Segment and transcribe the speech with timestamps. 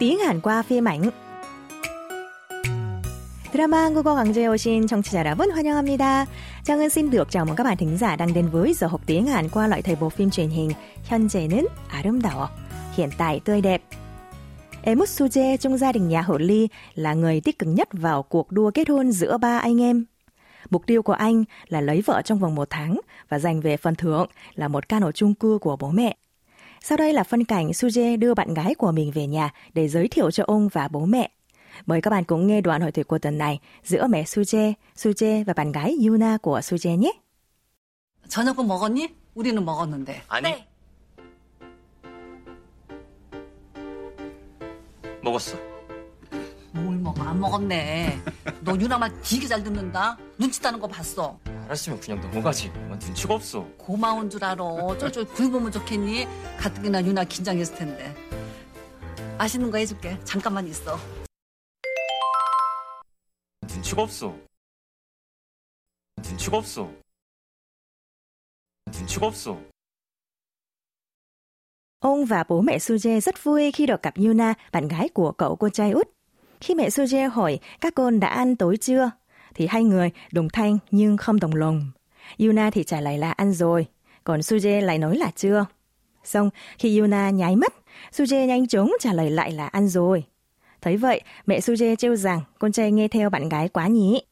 [0.00, 1.10] tiếng Hàn qua phim ảnh.
[3.52, 6.26] Drama 한국어 강좌에 오신 청취자 여러분 환영합니다.
[6.64, 9.00] Trang Ngân xin được chào mừng các bạn thính giả đang đến với giờ học
[9.06, 10.70] tiếng Hàn qua loại thời bộ phim truyền hình
[11.08, 12.46] 현재는 아름다워,
[12.96, 13.82] hiện tại tươi đẹp.
[14.82, 18.52] Emut Suje trong gia đình nhà Hổ Ly là người tích cực nhất vào cuộc
[18.52, 20.04] đua kết hôn giữa ba anh em.
[20.70, 23.94] Mục tiêu của anh là lấy vợ trong vòng một tháng và giành về phần
[23.94, 26.16] thưởng là một căn hộ chung cư của bố mẹ.
[26.80, 30.08] Sau đây là phân cảnh Suje đưa bạn gái của mình về nhà để giới
[30.08, 31.30] thiệu cho ông và bố mẹ.
[31.86, 35.44] Mời các bạn cùng nghe đoạn hội thoại của tuần này giữa mẹ Suje, Suje
[35.44, 37.12] và bạn gái Yuna của Suje nhé.
[38.28, 39.08] 저녁은 먹었니?
[39.34, 40.22] 우리는 먹었는데.
[40.28, 40.64] 아니.
[45.22, 45.69] 먹었어.
[47.11, 47.29] 뭘 먹어?
[47.29, 48.21] 안 먹었네.
[48.61, 50.17] 너 유나 말 되게 잘 듣는다.
[50.37, 51.37] 눈치 따는 거 봤어.
[51.65, 52.69] 알았으면 그냥 넘어가지.
[52.69, 53.65] 난 눈치가 없어.
[53.77, 54.63] 고마운 줄 알아.
[54.97, 56.27] 쫄쫄 굴보면 좋겠니?
[56.57, 58.15] 가뜩이나 유나 긴장했을 텐데.
[59.37, 60.19] 맛있는 거 해줄게.
[60.23, 60.97] 잠깐만 있어.
[63.69, 64.35] 눈치가 없어.
[66.17, 66.89] 눈치가 없어.
[68.87, 69.57] 눈치가 없어.
[72.03, 75.55] Ông và bố mẹ Suje rất vui khi được gặp Yuna, bạn gái của cậu
[75.55, 76.07] con trai út.
[76.60, 79.10] Khi mẹ Suje hỏi các con đã ăn tối chưa,
[79.54, 81.90] thì hai người đồng thanh nhưng không đồng lòng.
[82.38, 83.86] Yuna thì trả lời là ăn rồi,
[84.24, 85.66] còn Suje lại nói là chưa.
[86.24, 87.74] Xong, khi Yuna nháy mắt,
[88.12, 90.24] Suje nhanh chóng trả lời lại là ăn rồi.
[90.80, 94.22] Thấy vậy, mẹ Suje trêu rằng con trai nghe theo bạn gái quá nhỉ.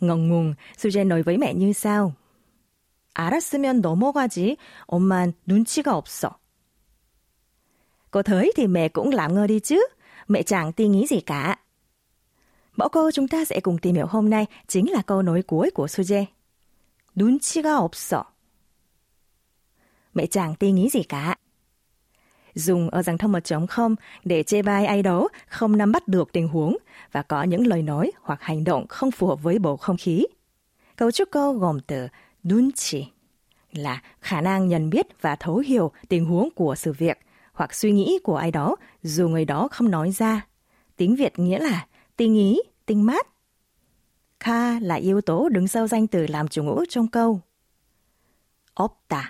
[0.00, 2.12] Ngần ngùng, Suje nói với mẹ như sau.
[3.14, 4.56] 알았으면 넘어가지.
[4.86, 6.38] 엄만 눈치가 없어.
[8.10, 9.86] Cô thấy thì mẹ cũng làm ngơ đi chứ.
[10.28, 11.58] Mẹ chẳng tin nghĩ gì cả.
[12.76, 15.70] Mẫu câu chúng ta sẽ cùng tìm hiểu hôm nay chính là câu nối cuối
[15.70, 16.24] của Suje.
[17.14, 18.24] 눈치가 없어.
[20.14, 21.36] Mẹ chẳng tin nghĩ gì cả.
[22.54, 26.48] Dùng ở dạng thông 1.0 để chê bai ai đó không nắm bắt được tình
[26.48, 26.76] huống
[27.12, 30.26] và có những lời nói hoặc hành động không phù hợp với bầu không khí.
[30.96, 32.08] Cấu trúc câu gồm từ
[32.42, 33.04] 눈치
[33.72, 37.18] là khả năng nhận biết và thấu hiểu tình huống của sự việc
[37.52, 40.46] hoặc suy nghĩ của ai đó dù người đó không nói ra.
[40.96, 41.86] Tiếng Việt nghĩa là
[42.16, 43.26] tinh ý, tinh mát.
[44.40, 47.40] Ka là yếu tố đứng sau danh từ làm chủ ngữ trong câu.
[48.74, 49.22] 없다,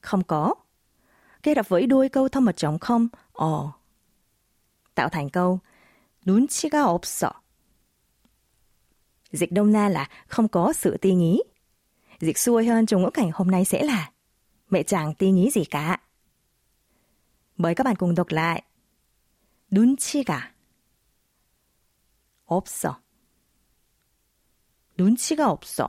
[0.00, 0.54] không có.
[1.42, 3.72] Kết hợp với đuôi câu thông mật trống không, 어.
[4.94, 5.60] Tạo thành câu
[6.26, 7.30] 눈치가 없어.
[9.32, 11.40] Dịch đông na là không có sự tinh ý.
[12.20, 14.10] Dịch xuôi hơn trong ngữ cảnh hôm nay sẽ là
[14.70, 16.00] mẹ chẳng tinh ý gì cả.
[17.56, 18.62] Mời các bạn cùng đọc lại.
[19.70, 20.40] 눈치가
[22.46, 22.96] 없어.
[24.98, 25.88] 눈치가 없어.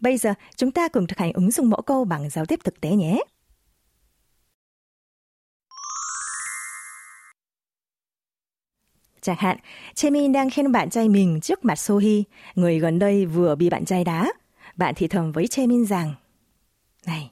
[0.00, 2.80] Bây giờ chúng ta cùng thực hành ứng dụng mẫu câu bằng giao tiếp thực
[2.80, 3.20] tế nhé.
[9.20, 9.58] Chẳng hạn,
[9.94, 13.84] Chemin đang khen bạn trai mình trước mặt Sohi, người gần đây vừa bị bạn
[13.84, 14.32] trai đá.
[14.76, 16.14] Bạn thì thầm với Chemin rằng,
[17.06, 17.30] Này,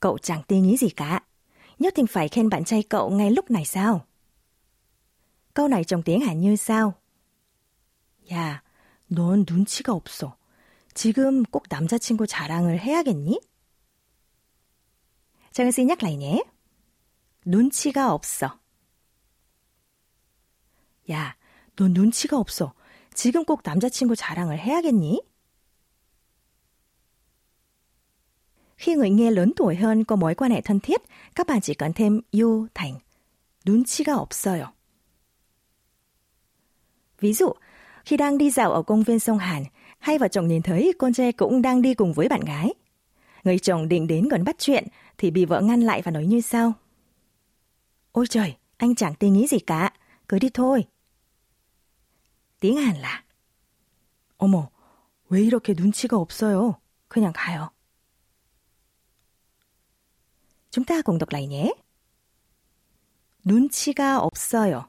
[0.00, 1.22] cậu chẳng tin nghĩ gì cả.
[1.78, 4.06] Nhất định phải khen bạn trai cậu ngay lúc này sao?
[5.53, 6.93] Câu này trong tiếng Hàn như sau?
[8.31, 8.61] 야,
[9.09, 10.37] 넌 눈치가 없어.
[10.93, 13.39] 지금 꼭 남자친구 자랑을 해야겠니?
[15.51, 16.43] 정은 씨 nhắc lại nhé.
[17.45, 18.59] 눈치가 없어.
[21.11, 21.35] 야,
[21.75, 22.73] 너 눈치가 없어.
[23.13, 25.21] 지금 꼭 남자친구 자랑을 해야겠니?
[28.77, 31.01] Khi người nghe lớn tuổi hơn có mối quan hệ thân thiết,
[31.35, 32.99] các bạn chỉ cần thêm you thành
[33.65, 34.73] 눈치가 없어요.
[37.20, 37.52] Ví dụ,
[38.04, 39.64] khi đang đi dạo ở công viên sông Hàn,
[39.98, 42.74] hai vợ chồng nhìn thấy con trai cũng đang đi cùng với bạn gái.
[43.44, 44.86] Người chồng định đến gần bắt chuyện
[45.18, 46.72] thì bị vợ ngăn lại và nói như sau.
[48.12, 49.92] Ôi trời, anh chẳng tin nghĩ gì cả,
[50.28, 50.84] cứ đi thôi.
[52.60, 53.22] Tiếng Hàn là
[54.38, 54.70] 어머,
[55.28, 56.80] 왜 이렇게 눈치가 없어요?
[57.08, 57.70] 그냥 가요.
[60.70, 61.72] Chúng ta cùng đọc lại nhé.
[63.44, 64.88] 눈치가 없어요.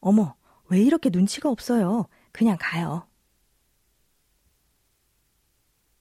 [0.00, 0.34] 어머,
[0.68, 2.06] 왜 이렇게 눈치가 없어요?
[2.32, 3.02] 그냥 가요.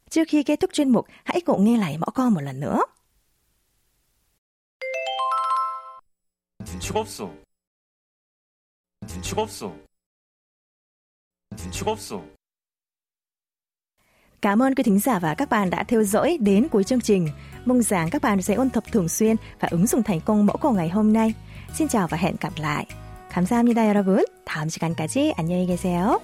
[0.10, 2.86] Trước khi kết thúc chuyên mục, hãy cùng nghe lại mẫu câu một lần nữa.
[6.60, 7.30] 눈치가 없어.
[9.02, 9.72] 눈치가 없어.
[11.52, 12.22] 눈치가 없어.
[14.42, 17.28] Cảm ơn quý thính giả và các bạn đã theo dõi đến cuối chương trình.
[17.66, 20.58] Mong rằng các bạn sẽ ôn tập thường xuyên và ứng dụng thành công mẫu
[20.58, 21.34] câu ngày hôm nay.
[21.74, 22.88] Xin chào và hẹn gặp lại.
[23.39, 24.25] 감사합니다, 여러분.
[24.45, 26.21] 다음 시간까지 안녕히 계세요.